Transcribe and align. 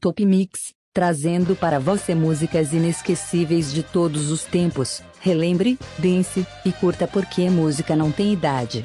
Top 0.00 0.24
Mix, 0.24 0.72
trazendo 0.94 1.54
para 1.54 1.78
você 1.78 2.14
músicas 2.14 2.72
inesquecíveis 2.72 3.70
de 3.70 3.82
todos 3.82 4.30
os 4.30 4.44
tempos. 4.44 5.02
Relembre, 5.20 5.78
dance 5.98 6.46
e 6.64 6.72
curta 6.72 7.06
porque 7.06 7.50
música 7.50 7.94
não 7.94 8.10
tem 8.10 8.32
idade. 8.32 8.82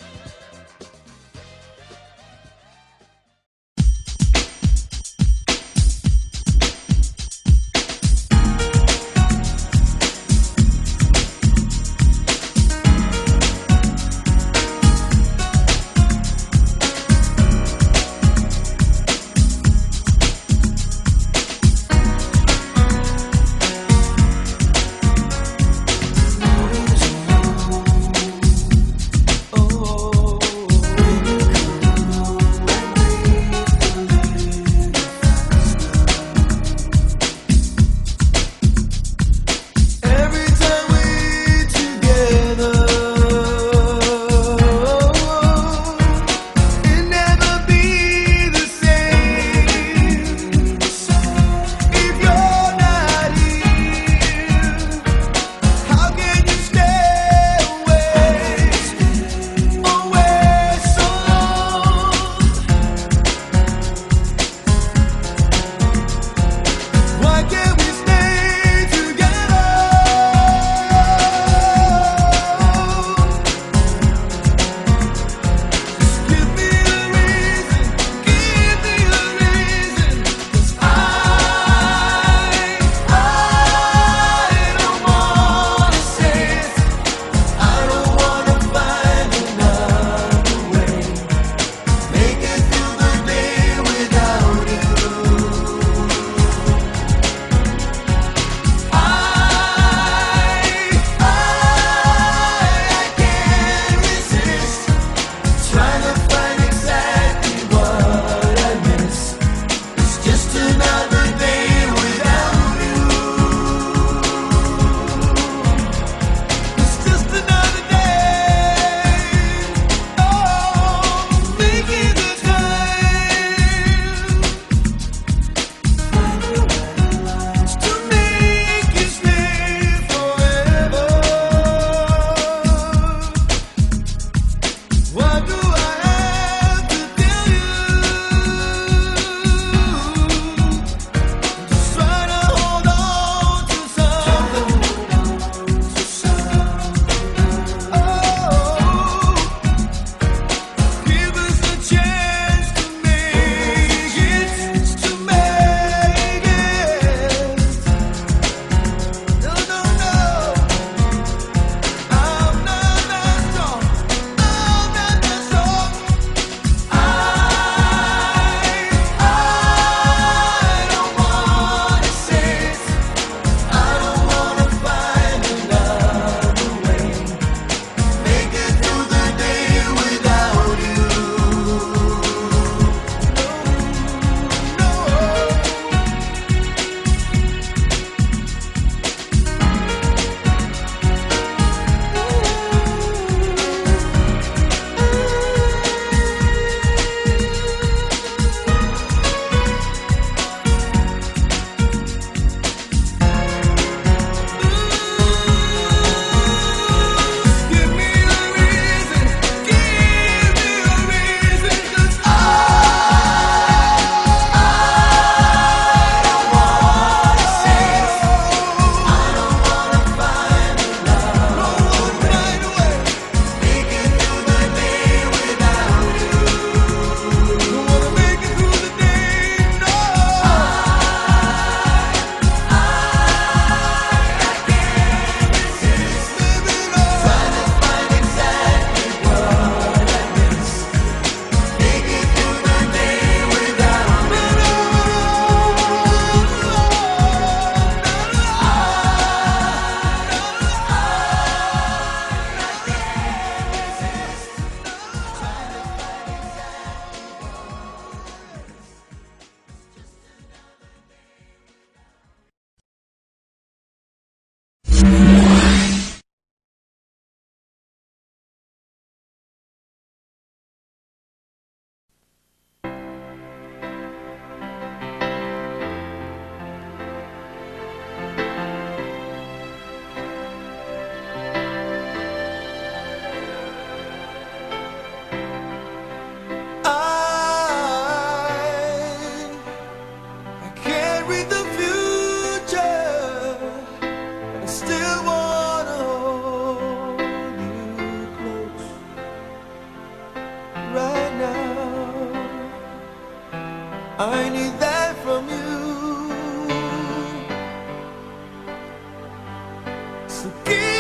So 310.46 310.95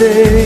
day. 0.00 0.39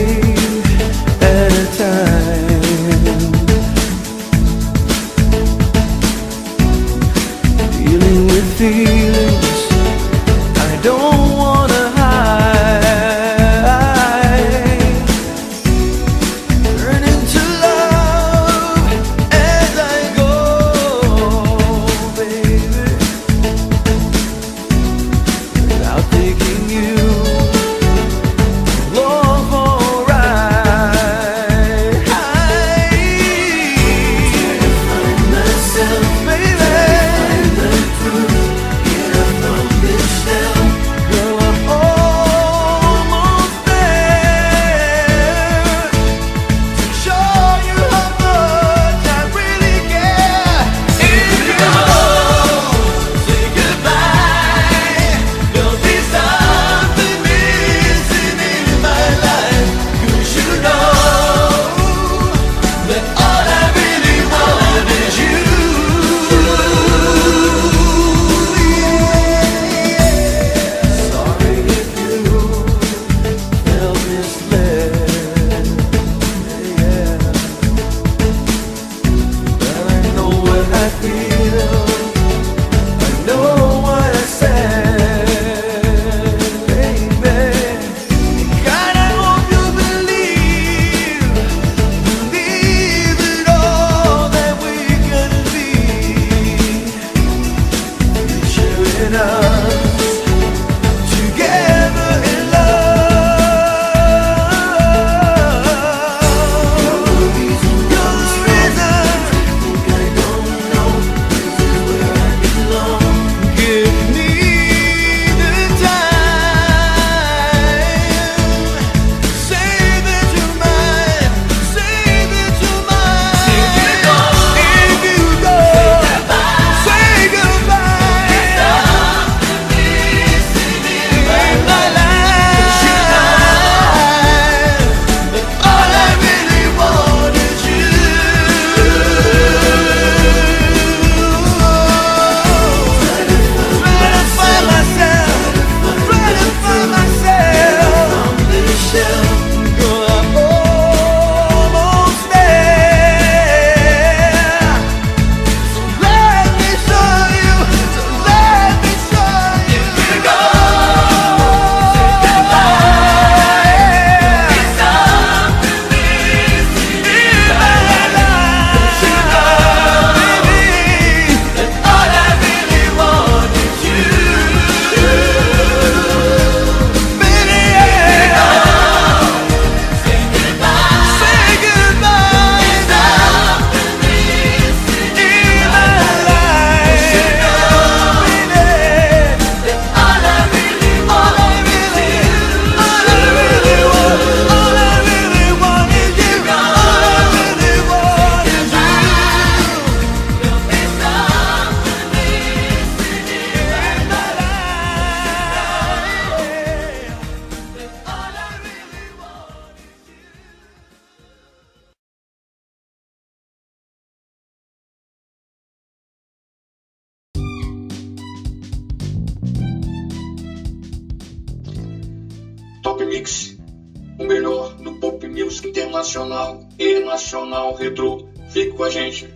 Retrô. 227.75 228.25
Fique 228.49 228.71
com 228.71 228.83
a 228.83 228.89
gente. 228.89 229.27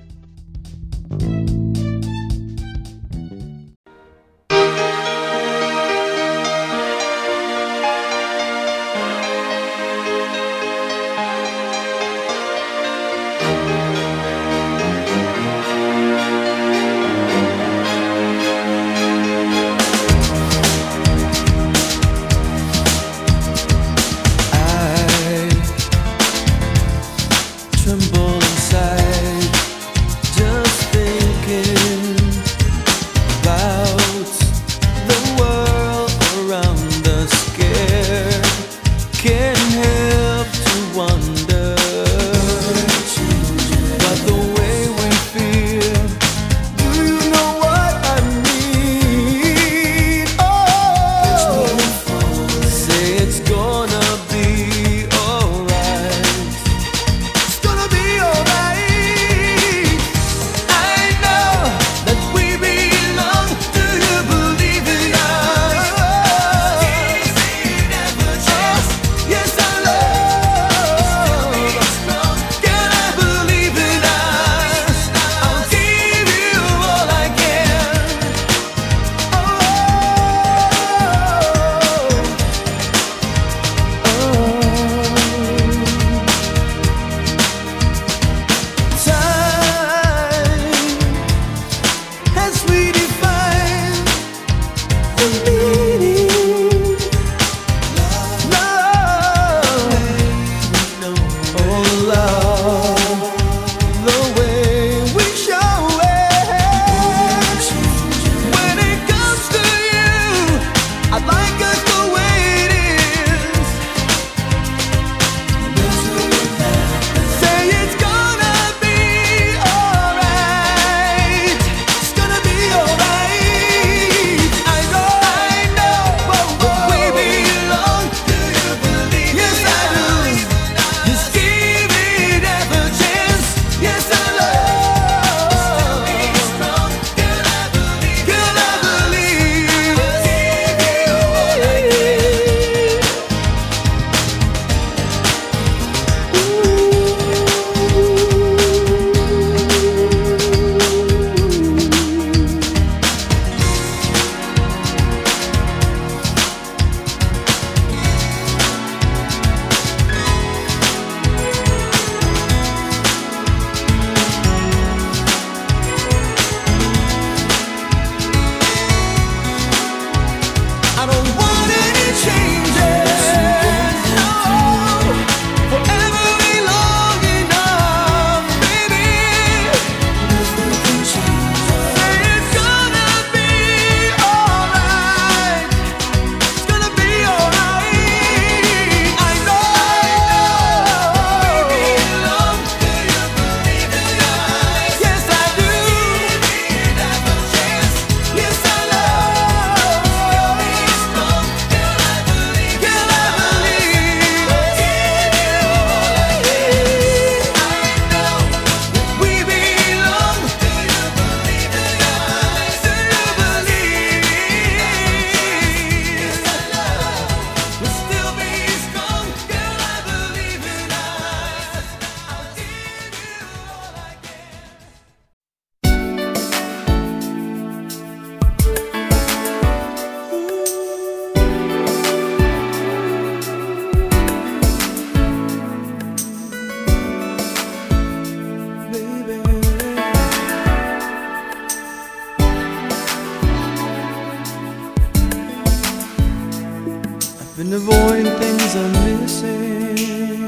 Been 247.59 247.73
avoiding 247.73 248.25
things 248.39 248.73
I'm 248.73 248.91
missing 249.19 250.47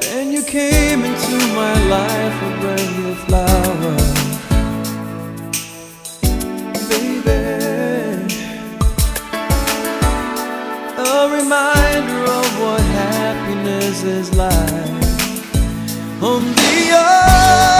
Then 0.00 0.32
you 0.32 0.42
came 0.42 1.04
into 1.04 1.36
my 1.54 1.74
life 1.88 2.42
A 2.42 2.50
brand 2.62 2.90
new 2.96 3.14
flower. 3.26 3.96
Baby 6.88 7.38
A 10.96 11.28
reminder 11.36 12.22
of 12.38 12.48
what 12.62 12.80
happiness 12.80 14.02
is 14.04 14.34
like. 14.34 15.02
Only 16.22 16.88
you 16.88 17.77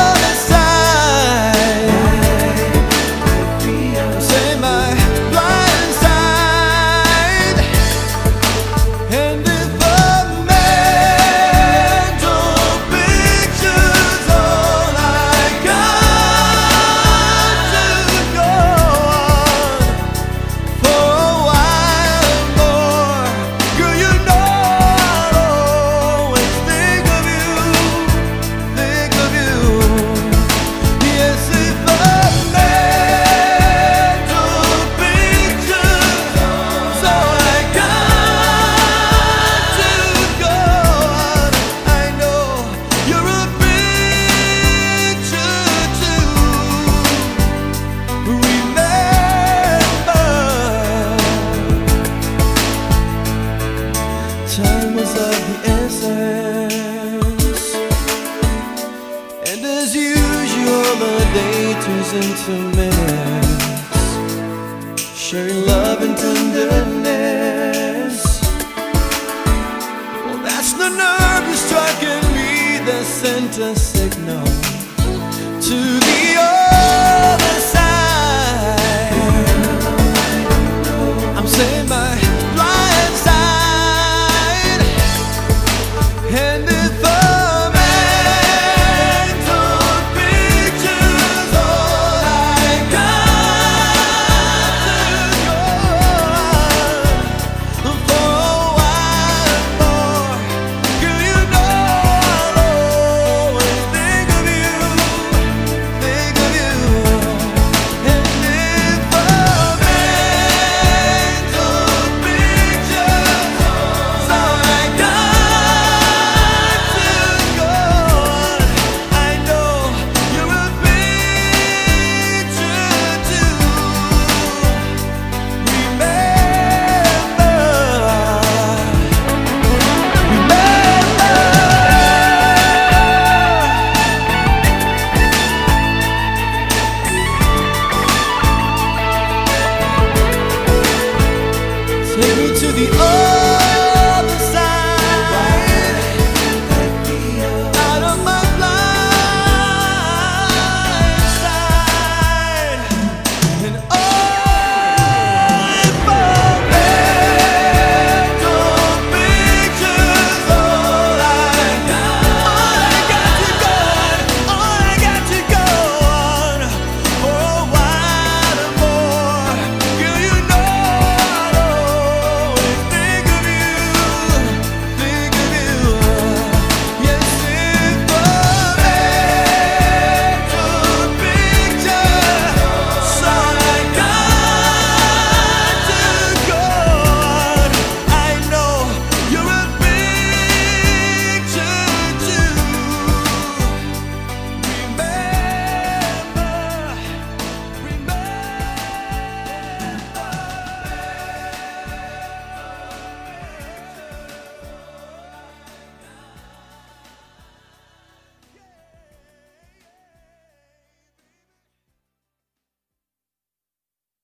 is 54.98 55.14
of 55.14 55.38
the 55.48 55.56
essence. 55.78 57.66
And 59.48 59.61
as 59.64 59.94
usual 59.94 60.88
the 61.04 61.16
day 61.38 61.62
turns 61.84 62.11
into 62.20 62.52
minutes 62.76 64.02
Sharing 65.16 65.61
love 65.66 66.00
and 66.06 66.16
tenderness. 66.16 68.16
Well 70.24 70.40
that's 70.48 70.72
the 70.72 70.88
nerve 71.02 71.44
that's 71.46 71.62
striking 71.68 72.24
me 72.37 72.52
that 72.88 73.04
sent 73.04 73.58
a 73.58 73.61
signal 73.76 74.46
To 75.68 75.78
the 76.08 76.22
other 76.38 77.47